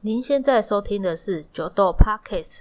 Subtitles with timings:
[0.00, 2.60] 您现在收听的是九豆 Podcast。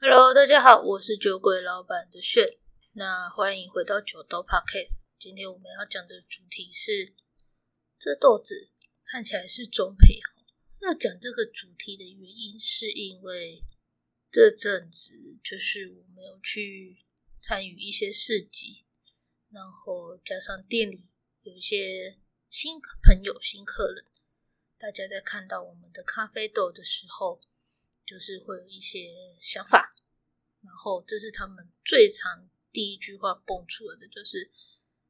[0.00, 2.56] Hello，大家好，我是酒鬼老板的炫。
[2.94, 5.02] 那欢迎回到九豆 Podcast。
[5.18, 7.12] 今天我们要讲的主题是，
[7.98, 8.70] 这豆子
[9.04, 10.18] 看起来是中培。
[10.80, 13.62] 要讲这个主题的原因，是因为
[14.38, 17.04] 这阵子就是我没有去
[17.40, 18.86] 参与一些市集，
[19.50, 21.10] 然后加上店里
[21.42, 24.04] 有一些新朋友、新客人，
[24.78, 27.40] 大家在看到我们的咖啡豆的时候，
[28.06, 29.08] 就是会有一些
[29.40, 29.96] 想法，
[30.60, 34.52] 然后这是他们最常第一句话蹦出来的，就是：“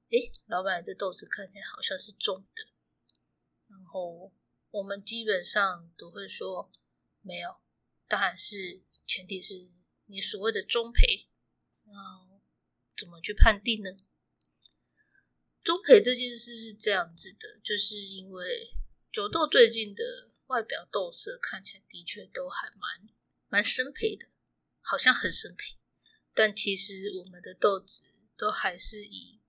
[0.09, 2.63] 诶，老板，这豆子看起来好像是种的。”
[3.69, 4.33] 然后。
[4.71, 6.71] 我们基本上都会说
[7.23, 7.57] 没有，
[8.07, 9.69] 当然是前提是
[10.05, 11.27] 你所谓的中培，
[11.85, 11.93] 那
[12.97, 13.97] 怎么去判定呢？
[15.65, 18.71] 中培这件事是这样子的，就是因为
[19.11, 23.09] 九豆最近的外表豆色看起来的确都还蛮
[23.49, 24.29] 蛮生培的，
[24.81, 25.79] 好像很生培，
[26.33, 28.05] 但其实我们的豆子
[28.37, 29.41] 都还是以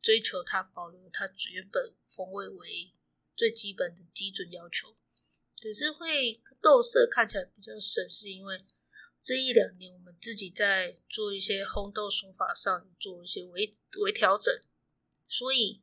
[0.00, 2.94] 追求它保留它原本风味为。
[3.36, 4.98] 最基本的基准要求，
[5.56, 8.62] 只是会豆色看起来比较深，是因为
[9.30, 14.52] 这一两年我们自己在做一些烘豆手法上做一些微微调整，
[15.28, 15.80] 所以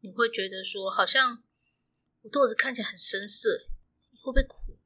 [0.00, 1.44] 你会觉得说，好像
[2.22, 3.68] 我豆子看起来很深色，
[4.22, 4.78] 会不会苦？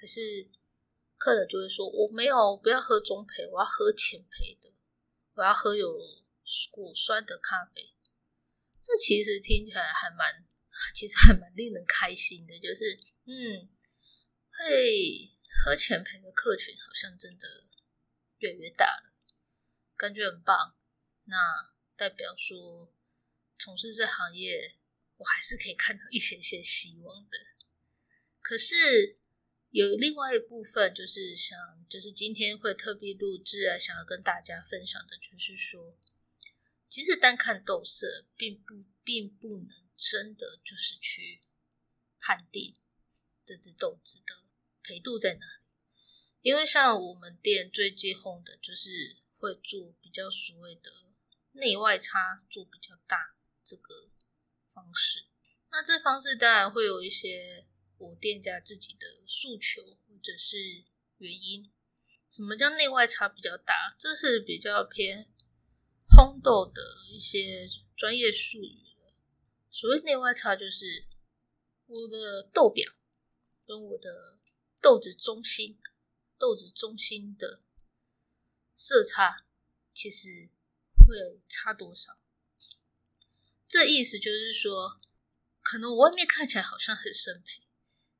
[0.00, 0.48] 还是
[1.16, 4.72] 客人就会说，我没有，不要喝中培，我要喝浅培的，
[5.34, 5.96] 我要喝有
[6.72, 7.94] 果酸的咖啡。
[8.82, 10.44] 这其实听起来还蛮。
[10.92, 13.68] 其实还蛮令人开心的，就是嗯，
[14.50, 17.66] 会喝浅焙的客群好像真的
[18.38, 19.12] 越来越大了，
[19.96, 20.76] 感觉很棒。
[21.24, 22.94] 那代表说
[23.58, 24.76] 从事这行业，
[25.16, 27.38] 我还是可以看到一些些希望的。
[28.40, 29.16] 可是
[29.70, 31.58] 有另外一部分，就是想，
[31.88, 35.98] 就是今天会特别录制啊，想要跟大家分享的，就是说，
[36.88, 39.88] 其实单看豆色，并不，并不能。
[40.00, 41.40] 真的就是去
[42.20, 42.78] 判定
[43.44, 44.44] 这只豆子的
[44.88, 45.62] 培度在哪里，
[46.40, 50.90] 因为像我们店最近红的，就是会做比较所谓的
[51.52, 54.08] 内外差做比较大这个
[54.72, 55.26] 方式。
[55.70, 57.66] 那这方式当然会有一些
[57.98, 60.56] 我店家自己的诉求或者是
[61.18, 61.70] 原因。
[62.30, 63.94] 什么叫内外差比较大？
[63.98, 65.28] 这是比较偏
[66.08, 68.86] 烘豆的一些专业术语。
[69.70, 71.06] 所谓内外差，就是
[71.86, 72.90] 我的豆表
[73.66, 74.37] 跟我的
[74.80, 75.78] 豆子中心、
[76.38, 77.62] 豆子中心的
[78.74, 79.44] 色差，
[79.92, 80.50] 其实
[81.06, 82.18] 会差多少？
[83.66, 85.00] 这意思就是说，
[85.60, 87.62] 可能我外面看起来好像很深培，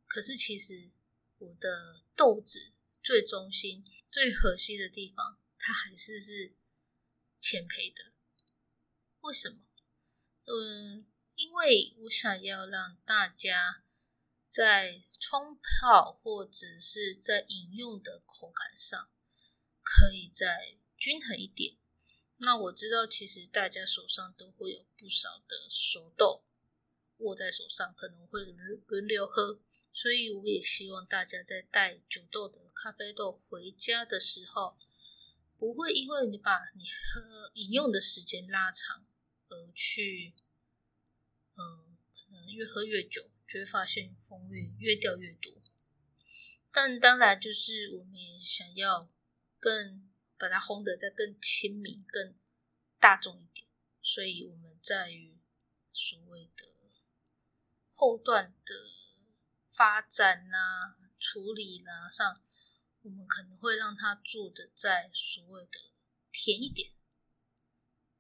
[0.06, 0.90] 可是其实
[1.38, 6.54] 我的豆子最中心、最核心的地方，它还是是
[7.40, 8.12] 浅培的。
[9.20, 9.58] 为什么？
[10.46, 11.06] 嗯。
[11.38, 13.84] 因为我想要让大家
[14.48, 19.10] 在冲泡或者是在饮用的口感上，
[19.82, 21.76] 可以再均衡一点。
[22.38, 26.44] 那我知道，其实大家手上都会有不少的熟豆
[27.18, 29.60] 握在手上，可能会轮轮流喝，
[29.92, 34.78] 所以我也希望大家在带酒豆的咖啡豆回家的时候，
[35.56, 39.04] 不会因为你把你喝饮用的时间拉长
[39.48, 40.34] 而去。
[41.56, 45.52] 嗯，可能越喝越久，就会发现风味越掉越多。
[46.70, 49.10] 但当然，就是我们也想要
[49.58, 52.36] 更把它烘得再更亲民、更
[53.00, 53.66] 大众一点。
[54.02, 55.40] 所以我们在于
[55.92, 56.66] 所谓的
[57.94, 58.74] 后段的
[59.70, 62.42] 发展啊、处理啦上，
[63.00, 65.80] 我们可能会让它做的在所谓的
[66.30, 66.92] 甜一点。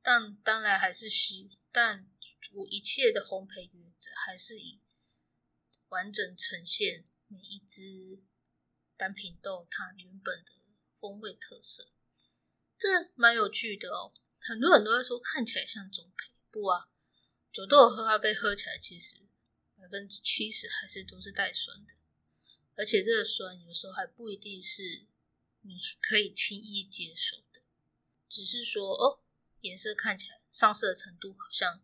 [0.02, 2.10] 但当然还是稀，但。
[2.54, 4.80] 我一切的烘焙原则还是以
[5.88, 8.22] 完整呈现每一只
[8.96, 10.52] 单品豆它原本的
[10.98, 11.90] 风味特色，
[12.76, 14.12] 这蛮有趣的哦。
[14.40, 16.88] 很多人都会说看起来像中培，不啊，
[17.52, 19.26] 酒豆喝咖啡喝起来其实
[19.76, 21.94] 百分之七十还是都是带酸的，
[22.76, 25.06] 而且这个酸有时候还不一定是
[25.62, 27.60] 你可以轻易接受的，
[28.28, 29.20] 只是说哦，
[29.60, 31.82] 颜色看起来上色程度好像。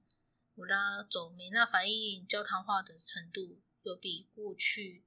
[0.56, 5.04] 我拉走美那反应焦糖化的程度，有比过去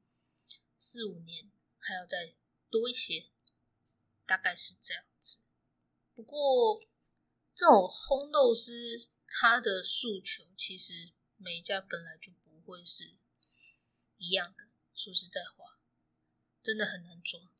[0.77, 2.35] 四五年还要再
[2.69, 3.29] 多一些，
[4.25, 5.39] 大概是这样子。
[6.13, 6.81] 不过
[7.53, 13.15] 这种烘豆师他的诉求，其实每一家本来就不会是
[14.17, 14.69] 一样的。
[14.93, 15.79] 说实在话，
[16.61, 17.51] 真的很难抓。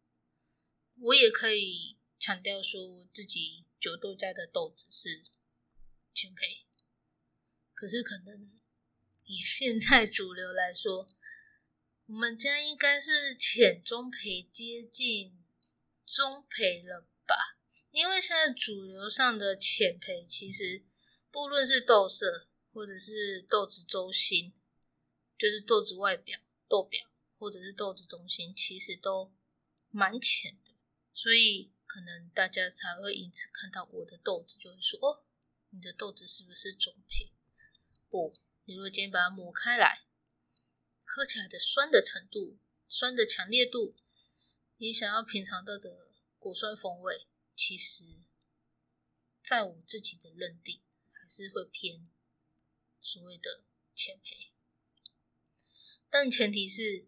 [1.00, 5.26] 我也可以强调说，自己九豆家的豆子是
[6.14, 6.64] 浅焙，
[7.74, 8.60] 可是可能
[9.28, 11.06] 以现在主流来说，
[12.06, 15.38] 我们家应该是浅中培接近
[16.06, 17.36] 中培了吧？
[17.92, 20.86] 因为现在主流上的浅培，其实
[21.30, 24.54] 不论是豆色或者是豆子轴心，
[25.38, 26.40] 就是豆子外表、
[26.70, 29.34] 豆表或者是豆子中心，其实都
[29.90, 30.72] 蛮浅的。
[31.14, 35.26] 所以可能大家才会因此看到我的豆子，就会说：“哦，
[35.72, 37.34] 你的豆子是不是中配？”
[38.10, 38.34] 不，
[38.68, 40.04] 你如果今天把它抹开来，
[41.06, 42.60] 喝起来的酸的程度、
[42.90, 43.96] 酸的强烈度，
[44.76, 48.04] 你想要品尝到的果酸风味，其实
[49.42, 50.82] 在我自己的认定，
[51.14, 52.10] 还是会偏
[53.00, 53.64] 所谓的
[53.96, 54.52] 浅配。
[56.10, 57.08] 但前提是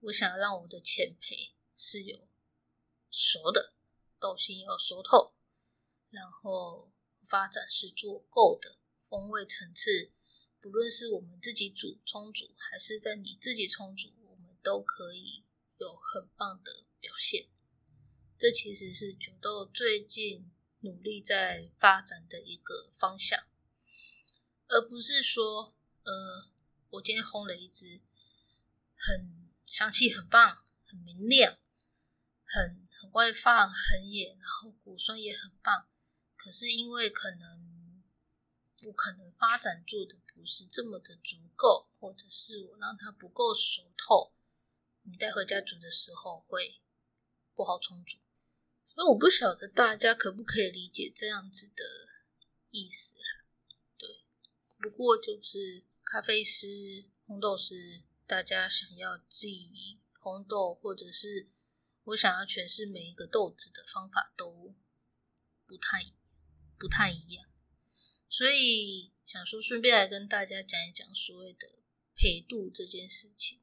[0.00, 2.28] 我想要让我的浅配是有。
[3.14, 3.74] 熟的
[4.18, 5.34] 豆心要熟透，
[6.08, 6.90] 然后
[7.22, 10.10] 发展是足够的风味层次，
[10.62, 15.44] 不论是我们自己煮充足，还是在你自己充足，我们都可以
[15.76, 17.48] 有很棒的表现。
[18.38, 20.50] 这其实是九豆最近
[20.80, 23.44] 努力在发展的一个方向，
[24.68, 25.74] 而不是说，
[26.04, 26.48] 呃，
[26.90, 28.00] 我今天烘了一支
[28.96, 31.58] 很香气很棒、很明亮、
[32.44, 32.80] 很。
[33.12, 35.86] 外放很野，然后果酸也很棒，
[36.34, 37.71] 可是因为可能
[38.86, 44.32] 我可能发展做的不是这么的足够，或者是我让它不够熟透，
[45.02, 46.80] 你带回家煮的时候会
[47.54, 48.18] 不好冲煮。
[48.94, 51.84] 所以我不晓得大家可不可以理解这样子的
[52.70, 53.46] 意思啦。
[53.96, 54.24] 对，
[54.80, 56.66] 不过就是咖啡师、
[57.26, 61.48] 烘豆师，大家想要自己烘豆，或者是。
[62.06, 64.74] 我想要诠释每一个豆子的方法都
[65.64, 66.12] 不太
[66.76, 67.48] 不太一样，
[68.32, 71.80] 所以想说顺便来跟大家讲一讲所谓的
[72.14, 73.60] 陪度这件事情。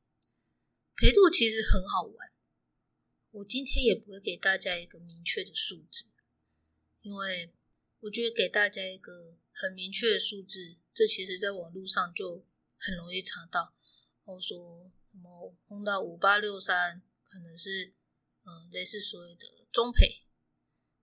[0.95, 2.31] 陪度其实很好玩，
[3.31, 6.12] 我今天也不会给大家一个明确的数字，
[7.01, 7.51] 因为
[8.01, 12.45] 我觉得给大家一个很明确的数字，这其实在网络上就
[12.77, 13.74] 很容易查到。
[14.25, 17.95] 我说什么碰到五八六三，可能是。
[18.45, 20.24] 嗯，类似所谓的中陪，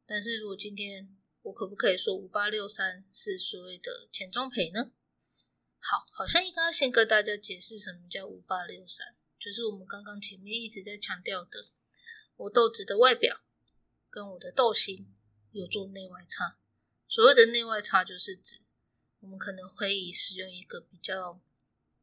[0.04, 1.16] 但是如果今天
[1.46, 4.90] 我可不可以说五八六三是所谓的浅中培呢？
[5.78, 11.66] 好，好像应该先跟大家解释什么叫五八六三，就是我们刚刚前面一直在强调的，
[12.34, 13.42] 我豆子的外表
[14.10, 15.14] 跟我的豆心
[15.52, 16.58] 有做内外差。
[17.06, 18.62] 所谓的内外差，就是指
[19.20, 21.40] 我们可能会以使用一个比较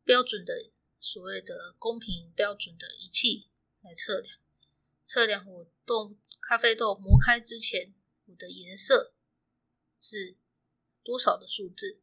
[0.06, 3.50] 标准的所谓的公平标准的仪器
[3.82, 4.38] 来测量。
[5.04, 7.94] 测量我豆咖啡豆磨开之前，
[8.28, 9.14] 我的颜色
[10.04, 10.38] 是
[11.02, 12.02] 多少的数字？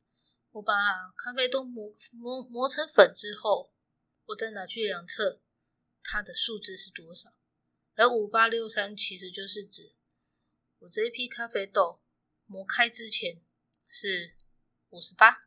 [0.52, 0.73] 我把
[1.17, 3.75] 咖啡豆磨磨磨成粉之后，
[4.25, 5.43] 我再拿去量测，
[6.02, 7.37] 它的数字是多少？
[7.97, 9.94] 而五八六三其实就是指
[10.79, 12.00] 我这一批咖啡豆
[12.47, 13.43] 磨开之前
[13.91, 14.36] 是
[14.89, 15.39] 五十八，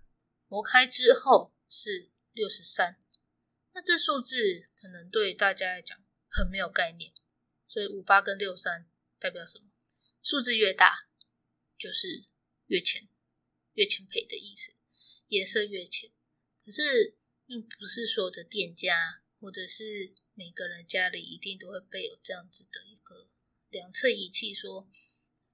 [0.47, 3.03] 磨开之后是六十三。
[3.73, 5.99] 那这数字可能对大家来讲
[6.29, 7.11] 很没有概念。
[7.67, 8.87] 所以五八跟六三
[9.17, 9.71] 代表什么？
[10.21, 11.07] 数字越大
[11.75, 12.27] 就是
[12.73, 13.07] 越浅，
[13.73, 14.73] 越浅焙的意思，
[15.27, 16.11] 颜色越浅。
[16.65, 17.15] 可是
[17.45, 23.29] 并不是所有的店家或者是每个人家里一定都会备有这样子的一个
[23.69, 24.89] 量测仪器，说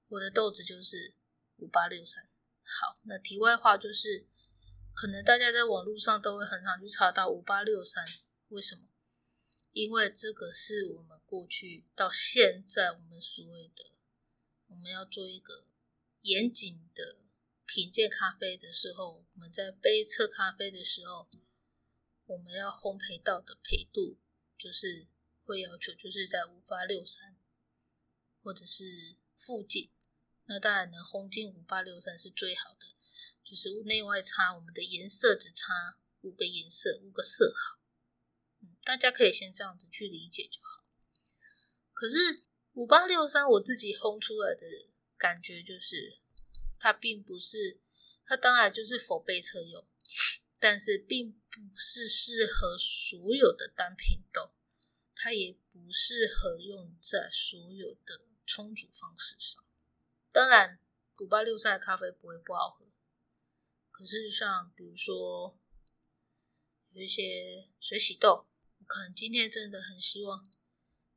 [0.08, 1.14] 我的豆子就是
[1.56, 2.26] 五八六三。
[2.62, 4.26] 好，那题外话就是，
[4.94, 8.02] 可能大家在网络上都会很常去查到五八六三，
[8.48, 8.88] 为什么？
[9.72, 13.92] 因为这个是我们过去到现在，我们所谓的
[14.68, 15.66] 我们要做一个
[16.22, 17.18] 严谨的
[17.66, 21.28] 品鉴咖啡的时候，我们在杯测咖啡的时候，
[22.26, 24.18] 我们要烘焙到的焙度，
[24.58, 25.06] 就是
[25.44, 27.36] 会要求就是在五八六三
[28.42, 29.90] 或者是附近。
[30.46, 32.94] 那当然能烘进五八六三是最好的，
[33.44, 37.78] 就是内外差，我们的颜色只差五个颜色，五个色号。
[38.60, 40.84] 嗯大家可以先这样子去理解就好。
[41.92, 44.66] 可是五八六三我自己烘出来的
[45.20, 46.18] 感觉就是，
[46.78, 47.78] 它并不是，
[48.24, 49.86] 它当然就是否备车用，
[50.58, 54.54] 但是并不是适合所有的单品豆，
[55.14, 59.62] 它也不适合用在所有的冲煮方式上。
[60.32, 60.80] 当然，
[61.18, 62.86] 五八六三的咖啡不会不好喝。
[63.90, 65.58] 可是像比如说
[66.92, 68.46] 有一些水洗豆，
[68.78, 70.50] 我可能今天真的很希望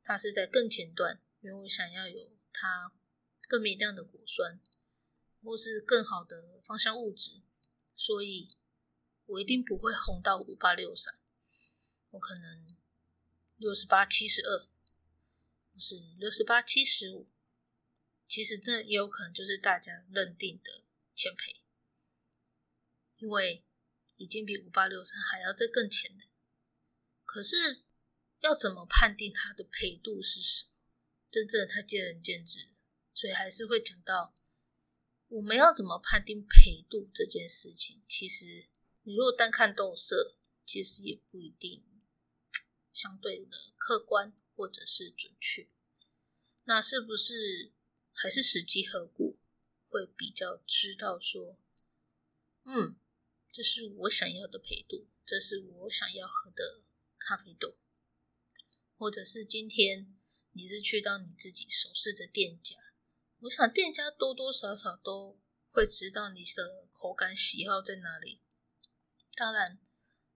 [0.02, 2.92] 它是在更前段，因为我想要有它
[3.54, 4.60] 更明亮的果酸，
[5.40, 7.40] 或是更好的芳香物质，
[7.94, 8.48] 所以
[9.26, 11.16] 我一定不会红到五八六三，
[12.10, 12.76] 我可能
[13.56, 14.66] 六十八七十二，
[15.72, 17.28] 或是六十八七十五。
[18.26, 20.82] 其实这也有可能就是大家认定的
[21.14, 21.60] 浅焙，
[23.18, 23.64] 因为
[24.16, 26.24] 已经比五八六三还要再更浅的。
[27.24, 27.84] 可是
[28.40, 30.70] 要怎么判定它的焙度是什么？
[31.30, 32.73] 真正太见仁见智，
[33.14, 34.34] 所以还是会讲到
[35.28, 38.02] 我们要怎么判定焙度这件事情。
[38.08, 38.68] 其实
[39.02, 41.84] 你如果单看豆色，其实也不一定
[42.92, 45.68] 相对的客观或者是准确。
[46.64, 47.72] 那是不是？
[48.16, 49.34] 还是实际喝过，
[49.88, 51.58] 会比较知道说，
[52.62, 52.94] 嗯，
[53.50, 56.84] 这是我想要的配度，这是我想要喝的
[57.18, 57.76] 咖啡豆，
[58.96, 60.16] 或者是今天
[60.52, 62.76] 你是去到你自己熟悉的店家，
[63.44, 65.38] 我想店家多多少少都
[65.70, 68.40] 会知道你的口感喜好在哪里。
[69.36, 69.78] 当然，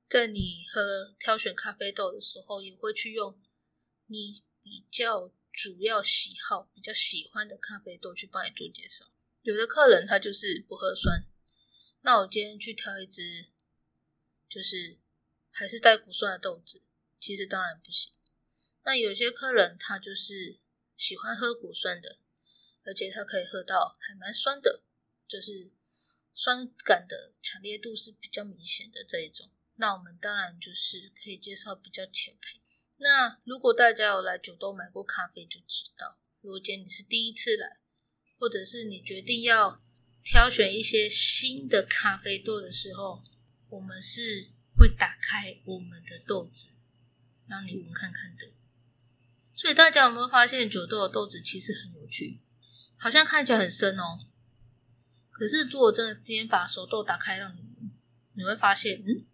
[0.09, 3.41] 在你喝挑选咖啡豆的时候，也会去用
[4.07, 5.33] 你比较。
[5.51, 9.07] 主要喜好比较喜欢的咖啡豆去帮你做介绍。
[9.43, 11.27] 有的客人他就是不喝酸，
[12.03, 13.49] 那我今天去挑一支，
[14.49, 15.01] 就是
[15.51, 16.85] 还是带果酸的豆子，
[17.19, 18.13] 其实当然不行。
[18.85, 20.61] 那有些客人他就是
[20.97, 22.21] 喜欢喝果酸的，
[22.89, 24.83] 而且他可以喝到还蛮酸的，
[25.29, 25.71] 就是
[26.33, 29.51] 酸感的强烈度是比较明显的这一种。
[29.75, 32.61] 那我们当然就是可以介绍比较浅焙。
[32.97, 37.79] 那如果大家有来九豆买过咖啡，就知道，如果今天你是第一次来，
[38.39, 39.83] 或者是你决定要
[40.25, 43.23] 挑选一些新的咖啡豆的时候，
[43.69, 46.71] 我们是会打开我们的豆子，
[47.47, 48.53] 让你闻看看的。
[49.55, 52.41] 所以大家有没有发现九豆的豆子其实很有趣，
[52.99, 54.27] 好像看起来很深哦。
[55.31, 57.63] 可是如果真的今天把手豆打开让你，
[58.35, 59.25] 你会发现，嗯，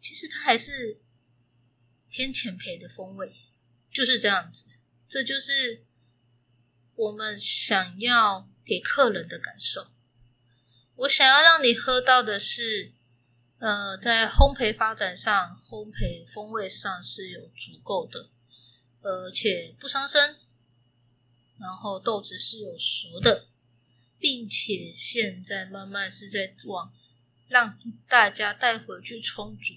[0.00, 1.00] 其实它还是。
[2.12, 3.36] 偏浅焙的风味
[3.88, 4.66] 就是这样子，
[5.06, 5.86] 这就是
[6.96, 9.92] 我们想要给客人的感受。
[10.96, 12.92] 我想要让你喝到的是，
[13.58, 18.28] 呃，在烘焙发展上，烘焙风味上是有足够的，
[19.02, 20.36] 而且不伤身，
[21.60, 23.46] 然后豆子是有熟的，
[24.18, 26.92] 并且现在慢慢是在往
[27.48, 29.74] 让大家带回去冲煮，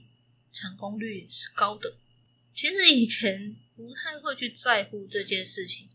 [0.51, 1.97] 成功率也是高的。
[2.55, 5.89] 其实以前不太会去在乎这件事情，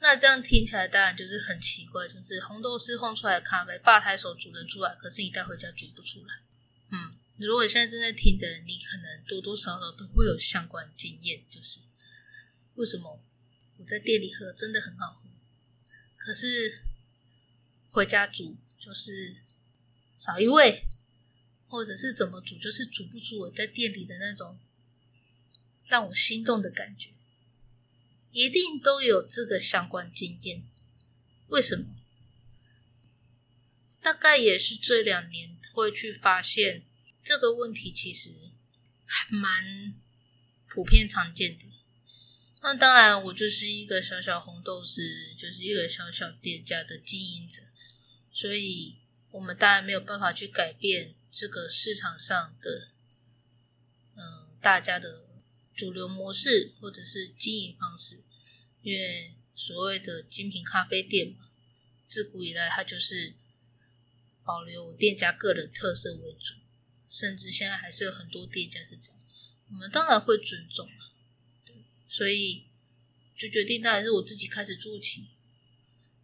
[0.00, 6.34] 那这样听起来当然就是很奇怪，就是红豆师烘出来的咖啡，吧台手煮得出来，可是你带回家煮不出来。
[6.90, 11.80] 嗯，如果现在正在听的，你可能多多少少都会有相关经验，就是
[12.76, 13.22] 为什么
[13.76, 15.27] 我在店里喝真的很好喝，
[16.18, 16.82] 可是
[17.90, 19.36] 回家煮就是
[20.14, 20.84] 少一味，
[21.66, 24.58] 或者是怎么煮就是煮不出我在店里的那种。
[25.86, 27.12] 让我心动的感觉，
[28.30, 30.62] 一定都有这个相关经验。
[31.46, 31.86] 为什么？
[34.02, 36.84] 大概也是这两年会去发现
[37.24, 38.34] 这个问题，其实
[39.06, 39.94] 还蛮
[40.68, 41.64] 普遍常见的。
[42.62, 47.62] 那当然，我就是一个小小红豆师，就是一个小小店家的经营者，
[48.32, 48.96] 所以
[49.30, 52.88] 我们当然没有办法去改变这个市场上的，
[54.16, 55.26] 嗯，大家的。
[55.78, 58.24] 主流模式或者是经营方式，
[58.82, 61.46] 因为所谓的精品咖啡店嘛，
[62.04, 63.34] 自古以来它就是
[64.42, 66.54] 保留店家个人特色为主，
[67.08, 69.20] 甚至现在还是有很多店家是这样，
[69.68, 70.84] 我们当然会尊重
[72.08, 72.66] 所以
[73.36, 75.28] 就决定当然是我自己开始做起。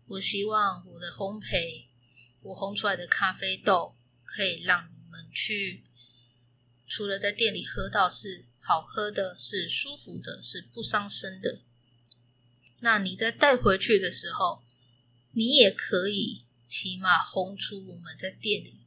[0.06, 1.84] 我希望我的烘焙，
[2.42, 5.84] 我烘出来的咖啡豆可以让你们去，
[6.86, 8.46] 除了在店里喝到是。
[8.66, 11.60] 好喝的是舒服的，是不伤身的。
[12.80, 14.64] 那你在带回去的时候，
[15.32, 18.78] 你也可以起码烘出我们在店里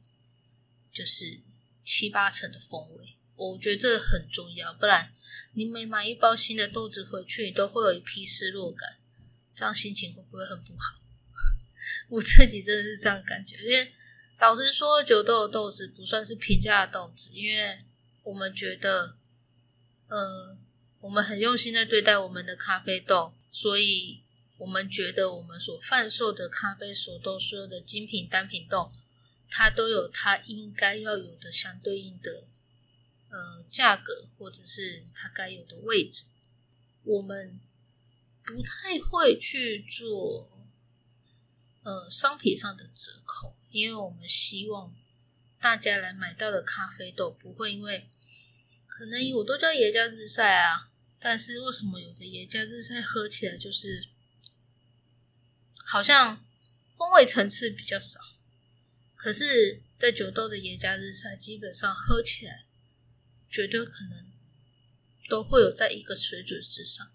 [0.92, 1.42] 就是
[1.84, 3.14] 七八成的风味。
[3.38, 5.10] 我觉得这很重要，不然
[5.54, 8.98] 你每买一包新的豆子回去，你都会有一批失落感，
[9.54, 11.00] 这样心情会不会很不好？
[12.10, 13.92] 我自己真的是这样感觉，因为
[14.40, 17.78] 老实说，九豆的豆子不算是平价豆子，因为
[18.24, 19.16] 我们觉得。
[20.10, 20.56] 呃，
[21.02, 24.22] 我们很用心在对待我们的咖啡豆，所以
[24.56, 28.90] 我们觉得我们所贩售的咖啡所都所有的精品单品豆，
[29.50, 32.44] 它都有它应该要有的相对应的
[33.30, 36.24] 呃价格，或者是它该有的位置。
[37.04, 37.58] 我们
[38.44, 40.50] 不太会去做
[41.82, 44.94] 呃商品上的折扣，因为我们希望
[45.60, 48.08] 大家来买到的咖啡豆不会因为
[48.86, 54.08] 可能我都叫耶加日晒啊，但是为什么有的耶加日晒喝起来就是
[55.84, 56.44] 好像
[56.96, 58.20] 风味层次比较少，
[59.14, 62.66] 可是，在九豆的耶加日晒基本上喝起来
[63.50, 64.28] 绝对可能。
[65.30, 67.12] 都会有在一个水准之上，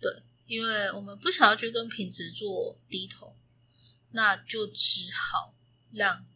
[0.00, 3.38] 对，因为我们不想要去跟品质做低头，
[4.10, 5.54] 那就只好
[5.92, 6.26] 让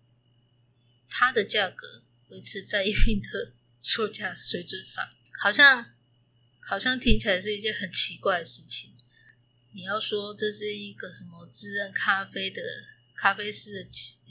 [1.10, 5.04] 它的价格维持在一定的 售价水准上。
[5.40, 5.96] 好像
[6.60, 8.94] 好像听起来是一件很奇怪的事情。
[9.72, 12.62] 你要说这是一个什么自认咖啡的
[13.16, 13.90] 咖啡师的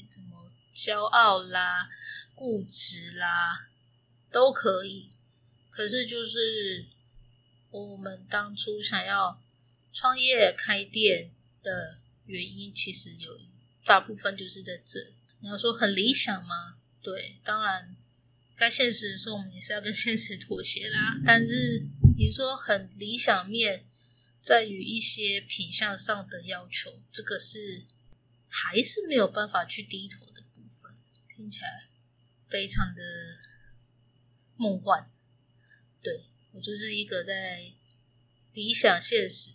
[0.10, 1.90] 什么骄傲啦、
[2.34, 3.68] 固执啦，
[4.36, 5.10] 都可以。
[5.70, 6.86] 可是，就是
[7.72, 9.42] 我们当初想要
[9.94, 11.32] 创业开店
[11.64, 13.40] 的原因，其实有
[13.86, 15.14] 大部分就是在这。
[15.40, 16.76] 你要说很理想吗？
[17.02, 17.96] 对，当然
[18.58, 21.18] 该现实的时候，我们也是要跟现实妥协啦。
[21.26, 21.88] 但是
[22.18, 23.86] 你说很理想面，
[24.42, 27.86] 在于一些品相上的要求，这个是
[28.50, 30.92] 还是没有办法去低头的部分。
[31.34, 31.88] 听起来
[32.50, 33.02] 非常的
[34.56, 35.12] 梦幻。
[36.02, 37.74] 对我就是一个在
[38.54, 39.52] 理想现实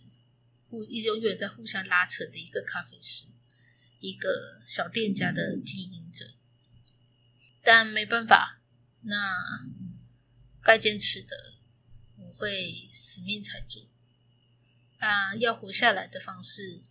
[0.69, 3.25] 互一直永远在互相拉扯的一个咖啡师，
[3.99, 6.33] 一个小店家的经营者，
[7.63, 8.61] 但没办法，
[9.01, 9.67] 那
[10.61, 11.53] 该坚持的
[12.17, 13.87] 我会死命踩住，
[14.99, 16.81] 啊，要活下来的方式，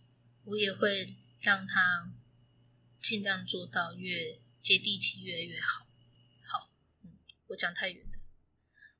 [0.43, 2.11] 我也会让他
[3.01, 5.87] 尽量做到越接地气越来越好。
[7.51, 8.05] 我讲太远。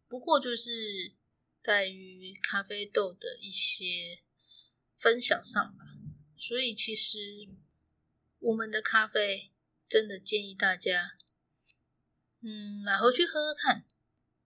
[0.08, 1.16] 不过就是
[1.62, 4.24] 在于咖啡豆的一些
[4.96, 5.86] 分享上吧，
[6.38, 7.20] 所以其实
[8.40, 9.52] 我们的咖啡
[9.88, 11.18] 真的建议大家，
[12.42, 13.86] 嗯，买回去喝喝看，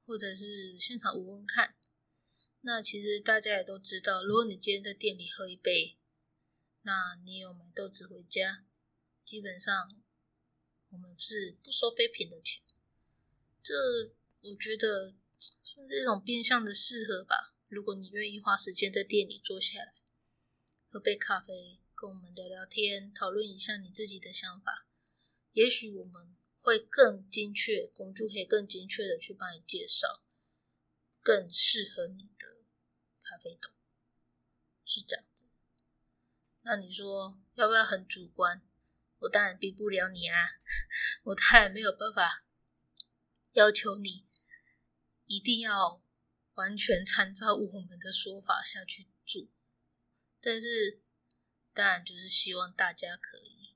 [0.06, 1.76] 或者是现场闻闻看。
[2.62, 5.98] 那其实大家也都知道，如果你今天在店里喝一杯，
[6.82, 8.66] 那你有买豆子回家，
[9.24, 9.90] 基本上
[10.90, 12.65] 我们是不收杯品的钱。
[13.66, 13.74] 这
[14.52, 15.16] 我觉得。
[15.62, 17.54] 算是一种变相的适合吧。
[17.68, 19.94] 如果你愿意花时间在店里坐下来，
[20.90, 24.88] 喝杯咖啡，跟我们聊聊天，讨论一下你自己的想法，
[25.52, 30.24] 也许我们会更精确，公主可以更精确的去帮你介绍
[31.22, 32.64] 更适合你的
[33.22, 33.70] 咖啡豆，
[34.86, 35.46] 是这样子。
[36.62, 38.62] 那你说要不要很主观？
[39.20, 40.52] 我当然逼不了你啊，
[41.24, 42.45] 我当然没有办法
[43.56, 44.24] 要求你。
[45.28, 46.04] 一定要
[46.54, 49.42] 完全参照我们的说法下去做，
[50.40, 51.02] 但是
[51.74, 53.76] 当然就是希望大家可以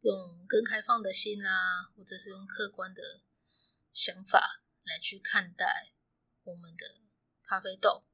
[0.00, 3.20] 用更开放的心啦，或者是用客观的
[3.92, 5.92] 想法来去看待
[6.44, 7.02] 我们的
[7.42, 8.06] 咖啡豆，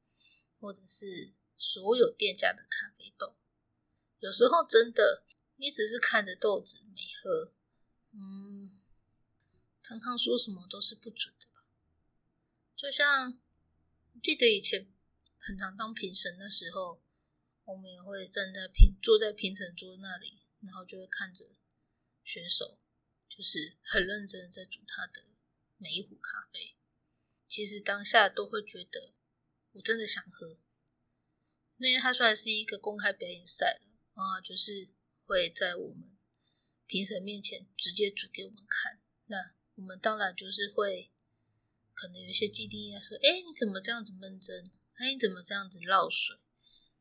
[0.59, 3.37] 或者是所有店家的咖啡豆。
[4.19, 7.55] 有时候真的，你只是看着豆子没喝，
[8.11, 8.68] 嗯，
[9.83, 11.65] 常常说什么都是不准的吧。
[12.77, 13.41] 就像
[14.23, 14.87] 记得以前
[15.39, 17.03] 很常当评审的时候，
[17.65, 21.47] 我们也会站在评坐在评审桌那里，然后就会看着
[22.23, 22.79] 选手，
[23.29, 25.25] 就是很认真在煮他的
[25.77, 26.77] 每一壶咖啡。
[27.47, 29.15] 其实当下都会觉得
[29.73, 30.59] 我真的想喝，
[31.79, 34.91] 因为它虽然是一个公开表演赛了啊，就是
[35.25, 36.17] 会在我们
[36.87, 41.11] 评审面前直接煮给我们看，那我们当然就是会。
[42.01, 44.71] 可能有一些基地要说：“哎，你怎么这样子闷蒸？
[44.99, 46.37] 哎，你怎么这样子漏水？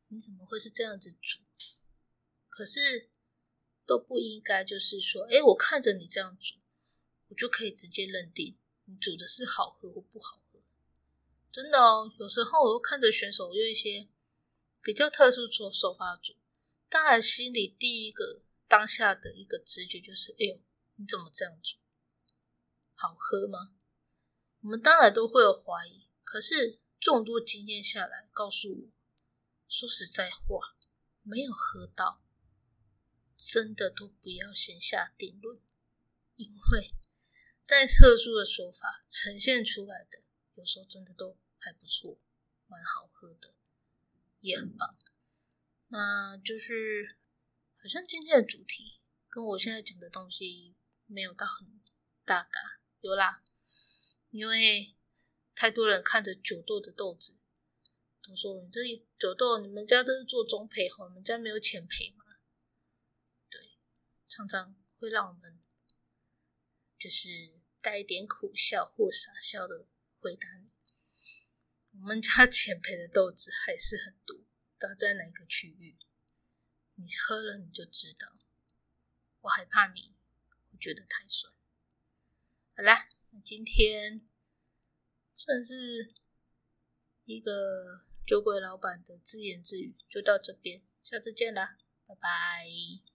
[0.08, 1.38] 你怎么会是这样子煮？”
[2.50, 3.08] 可是
[3.86, 6.56] 都不应该，就是说：“哎，我看着你这样煮，
[7.28, 10.58] 我就可以直接认定你煮的是好喝或不好喝。”
[11.52, 14.08] 真的哦，有时候我又看着选手用一些
[14.82, 16.34] 比较特殊做手法煮，
[16.88, 20.60] 当然心里第一个当下的一个直觉就是：“哎呦，
[20.96, 21.76] 你怎么这样煮？
[22.98, 23.74] 好喝吗？”
[24.60, 28.90] 我们当然都会有怀疑，可是众多经验下来，告诉我，
[29.68, 30.76] 说实在话，
[31.22, 32.20] 没有喝到，
[33.36, 35.60] 真的都不要先下定论，
[36.34, 36.92] 因为
[37.64, 40.22] 在特殊的说法呈现出来的，
[40.56, 42.18] 有时候真的都还不错，
[42.66, 43.54] 蛮好喝的，
[44.40, 44.98] 也很棒。
[45.90, 47.16] 那就是
[47.80, 50.74] 好像今天的主题跟我现在讲的东西
[51.06, 51.80] 没有到很
[52.24, 53.42] 大嘎，有啦，
[54.30, 54.94] 因为
[55.54, 57.36] 太多人看着九豆的豆子，
[58.22, 62.24] 都说你这里九豆，你们家都是做中培好，你们家没有浅培吗？
[63.48, 63.78] 对，
[64.28, 65.60] 常常会让我们
[66.98, 69.86] 就是带一点苦笑或傻笑的
[70.18, 70.68] 回答你。
[72.00, 74.36] 我们家浅培的豆子还是很多，
[74.78, 75.96] 道在哪个区域？
[76.94, 78.36] 你喝了你就知道。
[79.40, 80.16] 我害怕你，
[80.72, 81.52] 我觉得太酸。
[82.78, 84.20] 好啦，那今天
[85.34, 86.14] 算是
[87.24, 93.07] 一个酒鬼老板的自言自语，就到这边，下次见啦，拜拜。